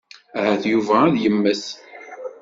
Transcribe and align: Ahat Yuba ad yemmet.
Ahat 0.39 0.61
Yuba 0.71 0.95
ad 1.07 1.15
yemmet. 1.23 1.63